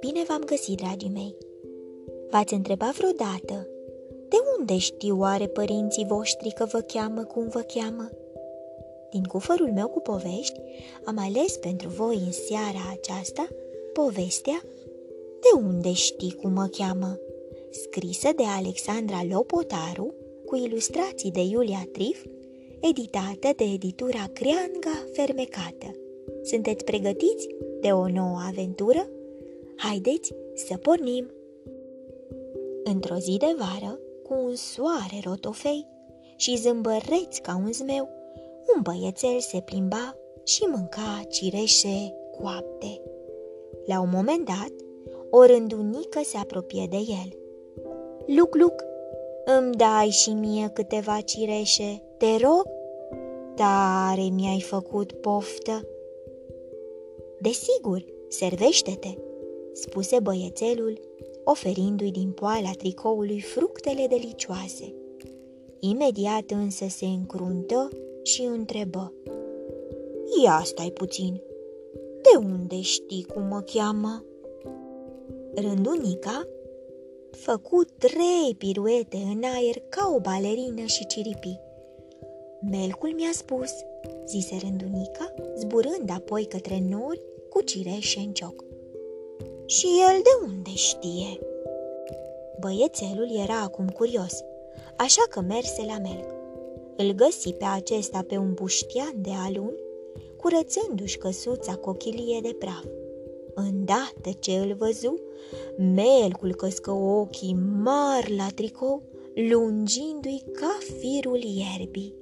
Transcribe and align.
Bine 0.00 0.22
v-am 0.28 0.42
găsit, 0.44 0.76
dragii 0.76 1.10
mei! 1.14 1.36
V-ați 2.30 2.54
întrebat 2.54 2.94
vreodată 2.94 3.68
de 4.28 4.36
unde 4.58 4.78
știu 4.78 5.18
oare 5.18 5.46
părinții 5.46 6.06
voștri 6.06 6.50
că 6.50 6.64
vă 6.64 6.80
cheamă 6.80 7.24
cum 7.24 7.48
vă 7.48 7.60
cheamă? 7.60 8.10
Din 9.10 9.22
cufărul 9.22 9.72
meu 9.72 9.88
cu 9.88 10.00
povești 10.00 10.60
am 11.04 11.18
ales 11.18 11.56
pentru 11.56 11.88
voi 11.88 12.14
în 12.14 12.32
seara 12.32 12.92
aceasta 12.92 13.48
povestea 13.92 14.62
De 15.40 15.64
unde 15.64 15.92
știi 15.92 16.32
cum 16.32 16.52
mă 16.52 16.68
cheamă? 16.78 17.18
scrisă 17.70 18.28
de 18.36 18.42
Alexandra 18.56 19.20
Lopotaru 19.30 20.14
cu 20.46 20.56
ilustrații 20.56 21.30
de 21.30 21.40
Iulia 21.40 21.88
Trif, 21.92 22.24
editată 22.88 23.48
de 23.56 23.64
editura 23.64 24.30
Creanga 24.32 24.96
Fermecată. 25.12 25.90
Sunteți 26.42 26.84
pregătiți 26.84 27.48
de 27.80 27.88
o 27.92 28.08
nouă 28.08 28.38
aventură? 28.48 29.08
Haideți 29.76 30.34
să 30.54 30.76
pornim! 30.76 31.30
Într-o 32.84 33.16
zi 33.16 33.36
de 33.36 33.56
vară, 33.58 33.98
cu 34.22 34.34
un 34.44 34.54
soare 34.54 35.20
rotofei 35.24 35.86
și 36.36 36.56
zâmbăreți 36.56 37.40
ca 37.42 37.60
un 37.64 37.72
zmeu, 37.72 38.08
un 38.74 38.82
băiețel 38.82 39.40
se 39.40 39.60
plimba 39.60 40.16
și 40.44 40.62
mânca 40.62 41.22
cireșe 41.28 42.14
coapte. 42.40 43.00
La 43.86 44.00
un 44.00 44.08
moment 44.12 44.44
dat, 44.44 44.72
o 45.30 45.44
rândunică 45.44 46.20
se 46.24 46.36
apropie 46.36 46.86
de 46.90 46.96
el. 46.96 47.38
Luc, 48.36 48.54
Luc, 48.54 48.84
îmi 49.44 49.74
dai 49.74 50.08
și 50.08 50.30
mie 50.30 50.70
câteva 50.72 51.20
cireșe, 51.20 52.02
te 52.16 52.36
rog? 52.36 52.73
Tare 53.54 54.28
mi-ai 54.32 54.60
făcut 54.60 55.12
poftă. 55.12 55.86
Desigur, 57.40 58.04
servește-te, 58.28 59.14
spuse 59.72 60.20
băiețelul, 60.20 61.00
oferindu-i 61.44 62.10
din 62.10 62.30
poala 62.30 62.70
tricoului 62.70 63.40
fructele 63.40 64.06
delicioase. 64.08 64.94
Imediat 65.80 66.50
însă 66.50 66.86
se 66.88 67.04
încruntă 67.04 67.88
și 68.22 68.42
întrebă. 68.42 69.12
Ia 70.44 70.62
stai 70.64 70.90
puțin, 70.90 71.42
de 72.22 72.46
unde 72.46 72.80
știi 72.80 73.26
cum 73.34 73.42
mă 73.42 73.60
cheamă? 73.60 74.24
Rândunica 75.54 76.48
făcu 77.30 77.84
trei 77.98 78.54
piruete 78.58 79.16
în 79.16 79.42
aer 79.42 79.76
ca 79.88 80.12
o 80.16 80.20
balerină 80.20 80.84
și 80.84 81.06
ciripi. 81.06 81.63
Melcul 82.70 83.12
mi-a 83.14 83.30
spus, 83.32 83.70
zise 84.26 84.56
rândunica, 84.60 85.34
zburând 85.58 86.10
apoi 86.10 86.44
către 86.44 86.82
nori 86.88 87.20
cu 87.48 87.62
cireșe 87.62 88.18
în 88.18 88.32
cioc. 88.32 88.64
Și 89.66 89.86
el 89.86 90.20
de 90.22 90.52
unde 90.52 90.70
știe? 90.70 91.38
Băiețelul 92.60 93.28
era 93.42 93.60
acum 93.60 93.88
curios, 93.88 94.42
așa 94.96 95.22
că 95.30 95.40
merse 95.40 95.84
la 95.86 95.98
melc. 95.98 96.34
Îl 96.96 97.12
găsi 97.12 97.52
pe 97.52 97.64
acesta 97.64 98.24
pe 98.28 98.36
un 98.36 98.52
buștian 98.54 99.14
de 99.16 99.30
alun, 99.46 99.74
curățându-și 100.36 101.18
căsuța 101.18 101.74
cochilie 101.74 102.40
de 102.42 102.56
praf. 102.58 102.84
Îndată 103.54 104.30
ce 104.38 104.52
îl 104.52 104.74
văzu, 104.74 105.14
melcul 105.76 106.54
căscă 106.54 106.90
ochii 106.90 107.56
mari 107.82 108.36
la 108.36 108.46
tricou, 108.54 109.02
lungindu-i 109.34 110.42
ca 110.52 110.78
firul 110.98 111.42
ierbii. 111.42 112.14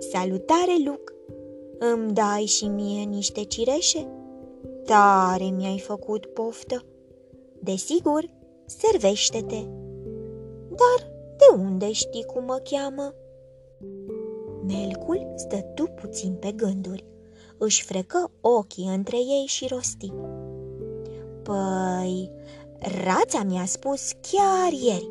Salutare, 0.00 0.76
Luc! 0.84 1.12
Îmi 1.78 2.12
dai 2.12 2.44
și 2.44 2.66
mie 2.66 3.02
niște 3.02 3.44
cireșe? 3.44 4.08
Tare 4.84 5.44
mi-ai 5.44 5.78
făcut 5.78 6.26
poftă. 6.26 6.84
Desigur, 7.58 8.30
servește-te. 8.66 9.62
Dar 10.68 11.10
de 11.36 11.60
unde 11.62 11.92
știi 11.92 12.24
cum 12.24 12.44
mă 12.44 12.62
cheamă? 12.70 13.14
Melcul 14.66 15.32
stătu 15.36 15.84
puțin 15.84 16.34
pe 16.34 16.52
gânduri 16.52 17.04
își 17.62 17.84
frecă 17.84 18.30
ochii 18.40 18.86
între 18.86 19.16
ei 19.16 19.44
și 19.46 19.66
rosti. 19.66 20.12
Păi, 21.42 22.30
rața 23.04 23.42
mi-a 23.42 23.64
spus 23.64 24.12
chiar 24.12 24.72
ieri, 24.72 25.10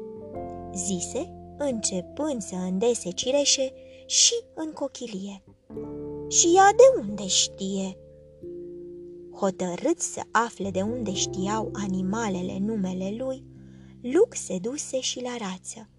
zise, 0.74 1.34
începând 1.58 2.42
să 2.42 2.56
îndese 2.56 3.10
cireșe 3.10 3.74
și 4.10 4.34
în 4.54 4.72
cochilie. 4.72 5.44
Și 6.28 6.54
ea 6.56 6.70
de 6.72 7.00
unde 7.08 7.28
știe? 7.28 7.98
Hotărât 9.34 10.00
să 10.00 10.22
afle 10.32 10.70
de 10.70 10.82
unde 10.82 11.14
știau 11.14 11.72
animalele 11.74 12.58
numele 12.60 13.16
lui, 13.18 13.44
Luc 14.02 14.36
se 14.36 14.58
duse 14.62 15.00
și 15.00 15.22
la 15.22 15.36
rață. 15.40 15.90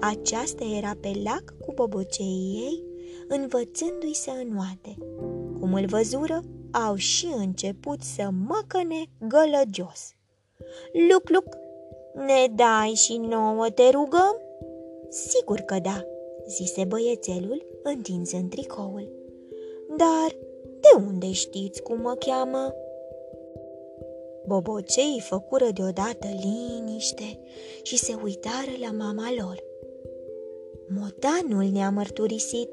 Aceasta 0.00 0.64
era 0.64 0.92
pe 1.00 1.20
lac 1.24 1.54
cu 1.60 1.72
boboceii 1.74 2.62
ei, 2.64 2.82
învățându-i 3.28 4.14
să 4.14 4.30
înoate. 4.44 4.96
Cum 5.60 5.74
îl 5.74 5.86
văzură, 5.86 6.40
au 6.70 6.94
și 6.94 7.26
început 7.36 8.02
să 8.02 8.28
măcăne 8.48 9.04
gălăgios. 9.28 10.14
Luc, 11.10 11.28
Luc, 11.28 11.46
ne 12.14 12.46
dai 12.54 12.92
și 12.94 13.16
nouă, 13.16 13.70
te 13.70 13.90
rugăm? 13.90 14.36
Sigur 15.08 15.58
că 15.58 15.78
da, 15.78 16.04
zise 16.48 16.84
băiețelul, 16.84 17.66
întinzând 17.82 18.50
tricoul. 18.50 19.08
Dar 19.96 20.36
de 20.80 21.04
unde 21.06 21.32
știți 21.32 21.82
cum 21.82 22.00
mă 22.00 22.14
cheamă? 22.14 22.74
Bobocei 24.46 25.22
făcură 25.28 25.68
deodată 25.74 26.26
liniște 26.42 27.38
și 27.82 27.96
se 27.98 28.14
uitară 28.24 28.70
la 28.80 28.90
mama 28.90 29.32
lor. 29.38 29.62
Motanul 30.88 31.64
ne-a 31.72 31.90
mărturisit, 31.90 32.70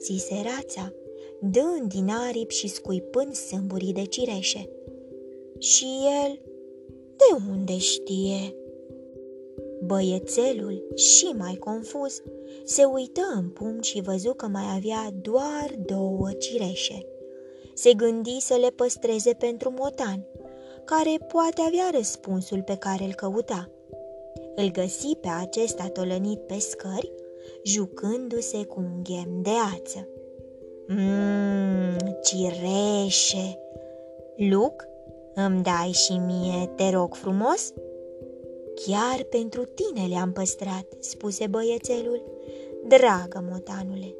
zise 0.00 0.34
rața, 0.34 0.92
dând 1.40 1.92
din 1.92 2.08
aripi 2.08 2.54
și 2.54 2.68
scuipând 2.68 3.34
sâmburii 3.34 3.92
de 3.92 4.04
cireșe. 4.04 4.68
Și 5.58 5.86
el, 6.24 6.40
de 7.16 7.44
unde 7.50 7.78
știe? 7.78 8.54
Băiețelul, 9.84 10.84
și 10.94 11.24
mai 11.38 11.54
confuz, 11.54 12.22
se 12.64 12.84
uită 12.84 13.20
în 13.36 13.48
pumn 13.48 13.80
și 13.80 14.00
văzu 14.00 14.32
că 14.32 14.46
mai 14.46 14.64
avea 14.74 15.10
doar 15.22 15.74
două 15.86 16.32
cireșe. 16.32 17.06
Se 17.74 17.94
gândi 17.94 18.40
să 18.40 18.54
le 18.60 18.68
păstreze 18.68 19.32
pentru 19.32 19.74
motan, 19.78 20.26
care 20.84 21.16
poate 21.28 21.60
avea 21.66 21.90
răspunsul 21.96 22.62
pe 22.62 22.76
care 22.76 23.04
îl 23.04 23.14
căuta. 23.14 23.70
Îl 24.54 24.70
găsi 24.70 25.16
pe 25.20 25.28
acesta 25.28 25.88
tolănit 25.88 26.38
pe 26.38 26.58
scări, 26.58 27.12
jucându-se 27.64 28.64
cu 28.64 28.80
un 28.80 29.02
ghem 29.02 29.42
de 29.42 29.50
ață. 29.74 30.08
Mmm, 30.86 32.18
cireșe! 32.22 33.58
Luc, 34.36 34.84
îmi 35.34 35.62
dai 35.62 35.90
și 35.92 36.12
mie, 36.12 36.66
te 36.76 36.90
rog 36.90 37.14
frumos? 37.14 37.72
Chiar 38.86 39.22
pentru 39.22 39.64
tine 39.64 40.06
le-am 40.06 40.32
păstrat, 40.32 40.86
spuse 40.98 41.46
băiețelul. 41.46 42.22
Dragă 42.86 43.44
motanule, 43.50 44.14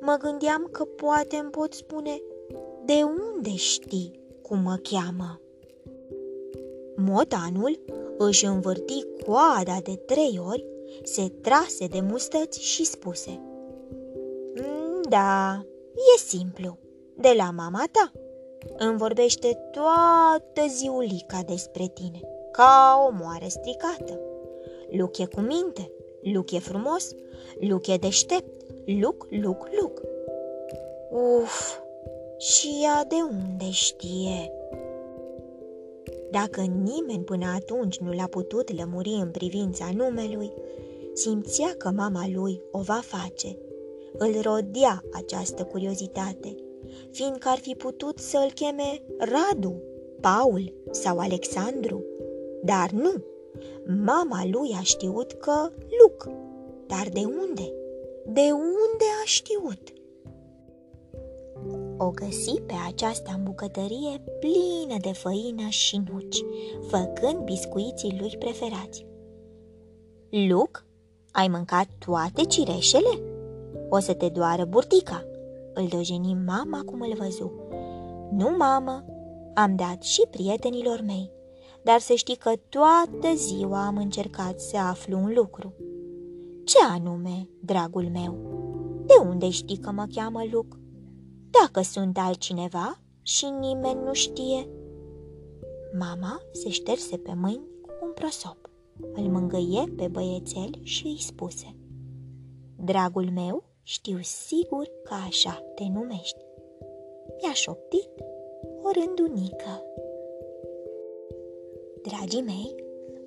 mă 0.00 0.16
gândeam 0.20 0.68
că 0.70 0.84
poate 0.84 1.36
îmi 1.36 1.50
pot 1.50 1.72
spune 1.72 2.22
de 2.84 3.02
unde 3.34 3.54
știi 3.54 4.20
cum 4.42 4.58
mă 4.58 4.80
cheamă. 4.82 5.40
Motanul 6.96 7.80
își 8.18 8.44
învârti 8.44 9.04
coada 9.24 9.78
de 9.82 9.94
trei 9.94 10.40
ori, 10.48 10.66
se 11.02 11.28
trase 11.40 11.86
de 11.86 12.00
mustăți 12.00 12.62
și 12.62 12.84
spuse 12.84 13.40
Da, 15.08 15.66
E 15.94 16.18
simplu. 16.18 16.78
De 17.16 17.32
la 17.36 17.50
mama 17.50 17.84
ta 17.92 18.12
îmi 18.78 18.98
vorbește 18.98 19.58
toată 19.72 20.68
ziulica 20.68 21.42
despre 21.46 21.86
tine, 21.94 22.20
ca 22.52 23.04
o 23.08 23.12
moare 23.22 23.48
stricată. 23.48 24.20
Luc 24.90 25.18
e 25.18 25.24
cu 25.24 25.40
minte, 25.40 25.90
Luc 26.32 26.50
e 26.50 26.58
frumos, 26.58 27.14
Luc 27.60 27.86
e 27.86 27.96
deștept, 27.96 28.64
Luc, 29.00 29.26
Luc, 29.30 29.68
Luc. 29.80 30.02
Uf, 31.10 31.78
și 32.38 32.80
ea 32.82 33.04
de 33.08 33.16
unde 33.30 33.70
știe? 33.70 34.52
Dacă 36.30 36.60
nimeni 36.60 37.24
până 37.24 37.46
atunci 37.54 37.98
nu 37.98 38.12
l-a 38.12 38.26
putut 38.26 38.78
lămuri 38.78 39.18
în 39.22 39.30
privința 39.30 39.90
numelui, 39.94 40.52
simțea 41.12 41.74
că 41.78 41.90
mama 41.90 42.28
lui 42.32 42.62
o 42.70 42.78
va 42.78 43.00
face– 43.04 43.56
îl 44.12 44.40
rodea 44.42 45.02
această 45.12 45.64
curiozitate, 45.64 46.54
fiindcă 47.10 47.48
ar 47.48 47.58
fi 47.58 47.74
putut 47.74 48.18
să 48.18 48.40
îl 48.44 48.50
cheme 48.50 49.02
Radu, 49.18 49.82
Paul 50.20 50.72
sau 50.90 51.18
Alexandru. 51.18 52.04
Dar 52.64 52.90
nu, 52.90 53.12
mama 54.04 54.46
lui 54.50 54.76
a 54.78 54.82
știut 54.82 55.32
că 55.32 55.70
Luc. 56.02 56.28
Dar 56.86 57.08
de 57.12 57.20
unde? 57.20 57.72
De 58.26 58.48
unde 58.52 59.06
a 59.22 59.24
știut? 59.24 59.92
O 61.98 62.10
găsi 62.10 62.60
pe 62.66 62.74
aceasta 62.86 63.32
în 63.36 63.42
bucătărie 63.42 64.22
plină 64.38 64.96
de 65.00 65.12
făină 65.12 65.68
și 65.68 66.02
nuci, 66.10 66.44
făcând 66.86 67.44
biscuiții 67.44 68.16
lui 68.20 68.36
preferați. 68.38 69.06
Luc, 70.48 70.84
ai 71.32 71.48
mâncat 71.48 71.86
toate 72.06 72.42
cireșele? 72.42 73.22
O 73.88 73.98
să 73.98 74.14
te 74.14 74.28
doară 74.28 74.64
burtica, 74.64 75.24
îl 75.74 75.86
dojeni 75.86 76.34
mama 76.46 76.82
cum 76.84 77.00
îl 77.00 77.14
văzu. 77.18 77.52
Nu, 78.30 78.54
mamă, 78.58 79.04
am 79.54 79.76
dat 79.76 80.02
și 80.02 80.26
prietenilor 80.30 81.02
mei, 81.06 81.30
dar 81.84 82.00
să 82.00 82.14
știi 82.14 82.36
că 82.36 82.52
toată 82.68 83.34
ziua 83.34 83.86
am 83.86 83.96
încercat 83.96 84.60
să 84.60 84.76
aflu 84.76 85.18
un 85.18 85.32
lucru. 85.34 85.74
Ce 86.64 86.78
anume, 86.90 87.48
dragul 87.60 88.08
meu? 88.12 88.36
De 89.06 89.28
unde 89.28 89.50
știi 89.50 89.78
că 89.78 89.90
mă 89.90 90.06
cheamă 90.14 90.42
Luc? 90.50 90.78
Dacă 91.62 91.82
sunt 91.82 92.18
altcineva 92.18 93.00
și 93.22 93.46
nimeni 93.60 94.02
nu 94.04 94.12
știe. 94.12 94.68
Mama 95.98 96.40
se 96.52 96.68
șterse 96.68 97.16
pe 97.16 97.32
mâini 97.34 97.66
cu 97.82 97.90
un 98.02 98.12
prosop. 98.14 98.70
Îl 99.12 99.22
mângâie 99.22 99.84
pe 99.96 100.08
băiețel 100.08 100.70
și 100.82 101.06
îi 101.06 101.20
spuse 101.20 101.76
Dragul 102.84 103.30
meu, 103.34 103.64
știu 103.82 104.18
sigur 104.20 104.86
că 105.04 105.14
așa 105.26 105.64
te 105.74 105.84
numești. 105.92 106.44
Mi-a 107.42 107.52
șoptit 107.52 108.10
o 108.82 108.90
rândunică. 108.90 109.82
Dragii 112.02 112.42
mei, 112.42 112.74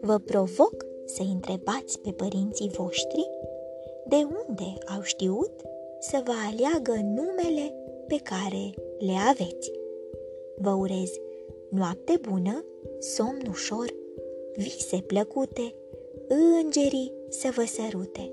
vă 0.01 0.17
provoc 0.17 0.85
să 1.05 1.21
întrebați 1.33 1.99
pe 1.99 2.11
părinții 2.11 2.69
voștri 2.69 3.29
de 4.07 4.15
unde 4.15 4.73
au 4.95 5.01
știut 5.01 5.51
să 5.99 6.21
vă 6.25 6.31
aleagă 6.49 6.91
numele 6.91 7.73
pe 8.07 8.15
care 8.23 8.73
le 8.99 9.13
aveți. 9.29 9.71
Vă 10.55 10.71
urez 10.71 11.11
noapte 11.69 12.19
bună, 12.21 12.65
somn 12.99 13.41
ușor, 13.49 13.93
vise 14.55 14.97
plăcute, 15.07 15.75
îngerii 16.27 17.13
să 17.29 17.49
vă 17.55 17.63
sărute. 17.65 18.31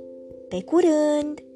Pe 0.49 0.62
curând! 0.62 1.51